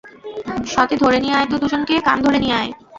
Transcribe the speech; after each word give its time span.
-সতে, 0.63 0.95
ধরে 1.03 1.17
নিয়ে 1.19 1.35
আয় 1.37 1.47
তো 1.51 1.55
দুজনকে, 1.63 1.95
কান 2.07 2.17
ধরে 2.25 2.37
নিয়ে 2.43 2.55
আয়! 2.59 2.71